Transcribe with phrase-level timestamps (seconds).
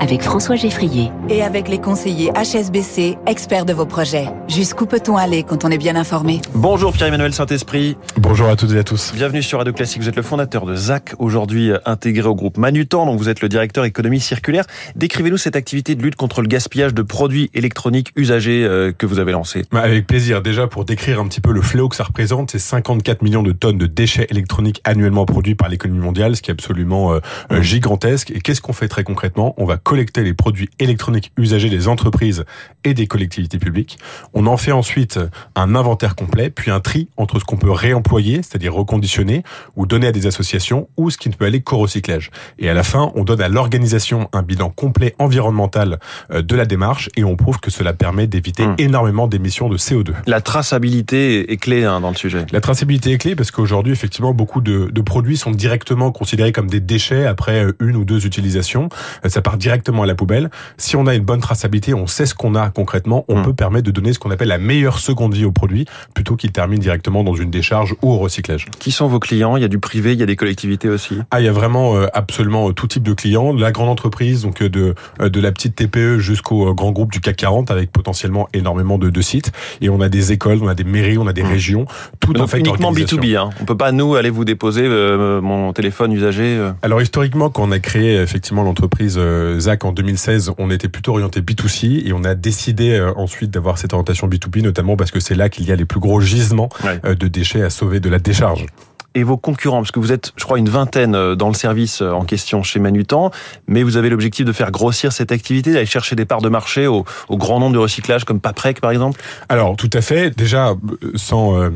[0.00, 1.10] avec François Geffrier.
[1.28, 4.26] Et avec les conseillers HSBC, experts de vos projets.
[4.48, 6.40] Jusqu'où peut-on aller quand on est bien informé?
[6.54, 7.96] Bonjour Pierre-Emmanuel Saint-Esprit.
[8.16, 9.12] Bonjour à toutes et à tous.
[9.14, 10.02] Bienvenue sur Radio Classique.
[10.02, 13.48] Vous êtes le fondateur de ZAC, aujourd'hui intégré au groupe Manutan, donc vous êtes le
[13.48, 14.64] directeur économie circulaire.
[14.96, 19.18] Décrivez-nous cette activité de lutte contre le gaspillage de produits électroniques usagés euh, que vous
[19.18, 19.64] avez lancée.
[19.70, 20.40] Bah, avec plaisir.
[20.40, 23.52] Déjà, pour décrire un petit peu le fléau que ça représente, c'est 54 millions de
[23.52, 27.20] tonnes de déchets électroniques annuellement produits par l'économie mondiale, ce qui est absolument euh,
[27.52, 28.30] euh, gigantesque.
[28.30, 29.54] Et qu'est-ce qu'on fait très concrètement?
[29.58, 32.44] On va collecter les produits électroniques usagés des entreprises
[32.84, 33.98] et des collectivités publiques.
[34.34, 35.18] On en fait ensuite
[35.56, 39.42] un inventaire complet, puis un tri entre ce qu'on peut réemployer, c'est-à-dire reconditionner,
[39.74, 42.30] ou donner à des associations, ou ce qui ne peut aller qu'au recyclage.
[42.60, 45.98] Et à la fin, on donne à l'organisation un bilan complet environnemental
[46.30, 48.74] euh, de la démarche, et on prouve que cela permet d'éviter Mmh.
[48.78, 50.12] énormément d'émissions de CO2.
[50.26, 52.46] La traçabilité est clé hein, dans le sujet.
[52.52, 56.68] La traçabilité est clé parce qu'aujourd'hui, effectivement, beaucoup de, de produits sont directement considérés comme
[56.68, 58.88] des déchets après euh, une ou deux utilisations.
[59.24, 60.50] Euh, Ça part directement à la poubelle.
[60.76, 63.44] Si on a une bonne traçabilité, on sait ce qu'on a concrètement, on Mm.
[63.44, 66.52] peut permettre de donner ce qu'on appelle la meilleure seconde vie au produit plutôt qu'il
[66.52, 68.66] termine directement dans une décharge ou au recyclage.
[68.78, 69.56] Qui sont vos clients?
[69.56, 71.18] Il y a du privé, il y a des collectivités aussi?
[71.30, 73.88] Ah, il y a vraiment euh, absolument euh, tout type de clients, de la grande
[73.88, 77.90] entreprise, donc euh, de de la petite TPE jusqu'au grand groupe du CAC 40 avec
[77.90, 79.52] potentiellement énormément de, de sites.
[79.80, 81.46] Et on a des écoles, on a des mairies, on a des Mm.
[81.48, 81.84] régions,
[82.20, 83.18] tout en Donc fait uniquement organisation.
[83.22, 83.36] B2B.
[83.36, 83.50] Hein.
[83.60, 86.42] On peut pas nous aller vous déposer euh, mon téléphone usagé.
[86.56, 86.72] euh.
[86.82, 91.12] Alors historiquement, quand on a créé effectivement l'entreprise euh, ZAC en 2016, on était plutôt
[91.12, 95.20] orienté B2C et on a décidé euh, ensuite d'avoir cette orientation B2B, notamment parce que
[95.20, 96.98] c'est là qu'il y a les plus gros gisements Ouais.
[97.04, 98.66] euh, de déchets à sauver de la décharge.
[99.14, 102.02] Et vos concurrents Parce que vous êtes, je crois, une vingtaine euh, dans le service
[102.02, 103.30] euh, en question chez Manutan,
[103.66, 106.86] mais vous avez l'objectif de faire grossir cette activité, d'aller chercher des parts de marché
[106.86, 109.20] au, grand nombre de recyclages, comme Paprec par exemple?
[109.48, 110.36] Alors tout à fait.
[110.36, 110.76] Déjà, euh,
[111.14, 111.70] sans, euh,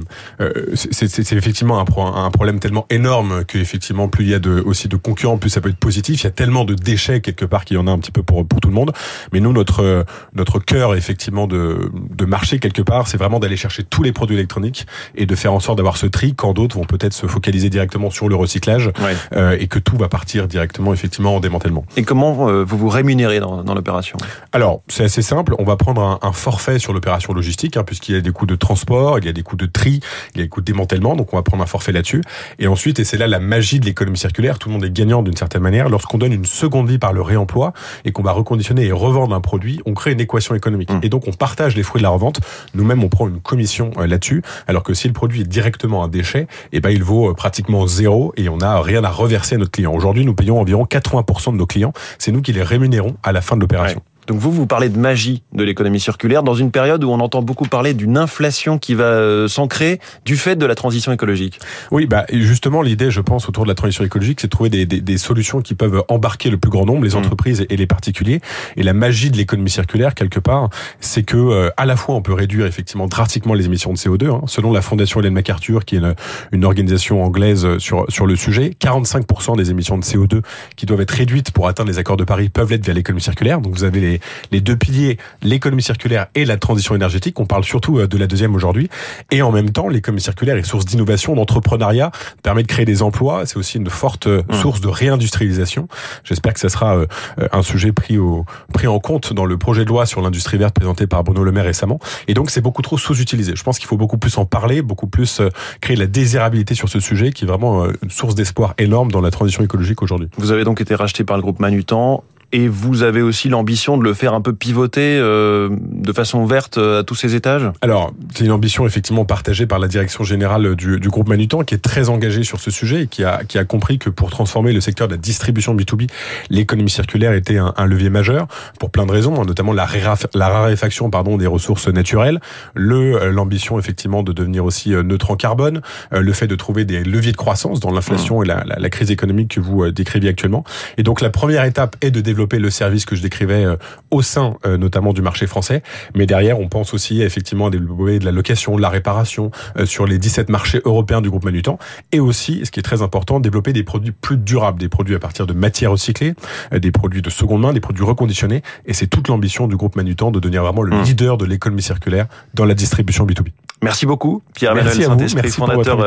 [0.74, 4.88] c'est effectivement un, pro- un problème tellement énorme que effectivement plus il y a aussi
[4.88, 6.22] de concurrents, plus ça peut être positif.
[6.22, 8.22] Il y a tellement de déchets quelque part qu'il y en a un petit peu
[8.22, 8.92] pour tout le monde.
[9.32, 10.04] Mais nous, notre
[10.34, 14.36] notre cœur effectivement de de marché quelque part, c'est vraiment d'aller chercher tous les produits
[14.36, 17.70] électroniques et de faire en sorte d'avoir ce tri quand d'autres vont peut-être se focaliser
[17.70, 19.14] directement sur le recyclage Ouais.
[19.34, 21.84] euh, et que tout va partir directement effectivement en démantèlement.
[21.96, 24.16] Et comment euh, vous vous rémunérez dans, dans l'opération?
[24.52, 25.54] Alors, c'est assez simple.
[25.58, 28.46] On va prendre un, un forfait sur l'opération logistique, hein, puisqu'il y a des coûts
[28.46, 30.00] de transport, il y a des coûts de tri,
[30.34, 31.16] il y a des coûts de démantèlement.
[31.16, 32.22] Donc, on va prendre un forfait là-dessus.
[32.58, 35.22] Et ensuite, et c'est là la magie de l'économie circulaire, tout le monde est gagnant
[35.22, 35.88] d'une certaine manière.
[35.88, 37.72] Lorsqu'on donne une seconde vie par le réemploi
[38.04, 40.90] et qu'on va reconditionner et revendre un produit, on crée une équation économique.
[40.90, 41.00] Mmh.
[41.02, 42.40] Et donc, on partage les fruits de la revente.
[42.74, 44.42] Nous-mêmes, on prend une commission euh, là-dessus.
[44.66, 47.86] Alors que si le produit est directement un déchet, eh ben, il vaut euh, pratiquement
[47.86, 49.92] zéro et on n'a rien à reverser à notre client.
[49.94, 51.92] Aujourd'hui, nous payons environ 80% de nos clients.
[52.18, 54.02] C'est nous qui les rémunérons à la fin de l'opération.
[54.26, 57.42] Donc vous, vous parlez de magie de l'économie circulaire dans une période où on entend
[57.42, 61.58] beaucoup parler d'une inflation qui va euh, s'ancrer du fait de la transition écologique.
[61.90, 64.86] Oui, bah justement, l'idée, je pense, autour de la transition écologique, c'est de trouver des,
[64.86, 67.18] des, des solutions qui peuvent embarquer le plus grand nombre, les Mm.
[67.18, 68.40] entreprises et les particuliers.
[68.76, 70.68] Et la magie de l'économie circulaire, quelque part,
[71.00, 74.30] c'est que euh, à la fois on peut réduire effectivement drastiquement les émissions de CO2.
[74.30, 74.40] hein.
[74.46, 76.14] Selon la Fondation Hélène MacArthur, qui est une,
[76.52, 80.42] une organisation anglaise sur sur le sujet, 45% des émissions de CO2
[80.76, 83.60] qui doivent être réduites pour atteindre les accords de Paris peuvent l'être via l'économie circulaire.
[83.60, 84.13] Donc vous avez les,
[84.50, 87.38] les deux piliers, l'économie circulaire et la transition énergétique.
[87.40, 88.88] On parle surtout euh, de la deuxième aujourd'hui.
[89.30, 92.10] Et en même temps, l'économie circulaire est source d'innovation, d'entrepreneuriat,
[92.42, 93.46] permet de créer des emplois.
[93.46, 94.54] C'est aussi une forte euh, Mmh.
[94.54, 95.88] source de réindustrialisation.
[96.24, 97.06] J'espère que ça sera euh,
[97.52, 100.74] un sujet pris au pris en compte dans le projet de loi sur l'industrie verte
[100.74, 101.98] présenté par Bruno Le Maire récemment.
[102.28, 103.54] Et donc c'est beaucoup trop sous-utilisé.
[103.56, 105.40] Je pense qu'il faut beaucoup plus en parler, beaucoup plus
[105.80, 109.30] créer la désirabilité sur ce sujet, qui est vraiment une source d'espoir énorme dans la
[109.30, 110.28] transition écologique aujourd'hui.
[110.36, 112.24] Vous avez donc été racheté par le groupe Manutan.
[112.52, 116.78] Et vous avez aussi l'ambition de le faire un peu pivoter euh, de façon verte
[116.78, 117.68] euh, à tous ces étages?
[117.80, 121.74] Alors, c'est une ambition effectivement partagée par la direction générale du, du groupe Manutan, qui
[121.74, 124.72] est très engagée sur ce sujet et qui a, qui a compris que pour transformer
[124.72, 126.08] le secteur de la distribution B2B,
[126.50, 128.46] l'économie circulaire était un, un levier majeur
[128.78, 132.40] pour plein de raisons, hein, notamment la, raref- la raréfaction pardon des ressources naturelles,
[132.74, 135.80] le euh, l'ambition effectivement de devenir aussi euh, neutre en carbone,
[136.12, 138.90] euh, le fait de trouver des leviers de croissance dans l'inflation et la, la, la
[138.90, 140.62] crise économique que vous euh, décriviez actuellement.
[140.98, 143.76] Et donc la première étape est de développer le service que je décrivais euh,
[144.10, 145.82] au sein euh, notamment du marché français,
[146.14, 149.86] mais derrière on pense aussi effectivement à développer de la location, de la réparation euh,
[149.86, 151.78] sur les 17 marchés européens du groupe Manutan,
[152.12, 155.18] et aussi, ce qui est très important, développer des produits plus durables, des produits à
[155.18, 156.34] partir de matières recyclées,
[156.72, 160.30] des produits de seconde main, des produits reconditionnés, et c'est toute l'ambition du groupe Manutan
[160.30, 161.02] de devenir vraiment le Mmh.
[161.02, 163.48] leader de l'économie circulaire dans la distribution B2B.
[163.82, 165.98] Merci beaucoup, Pierre-Emmanuel Saint-Esprit, fondateur,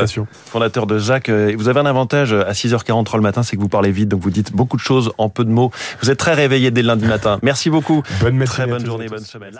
[0.46, 0.98] fondateur de.
[1.30, 4.22] Euh, Vous avez un avantage à 6h43 le matin, c'est que vous parlez vite, donc
[4.22, 5.72] vous dites beaucoup de choses en peu de mots.
[6.02, 7.40] Vous êtes très réveillé dès le lundi matin.
[7.42, 8.04] Merci beaucoup.
[8.20, 9.54] Bonne Très bonne journée, bonne semaine.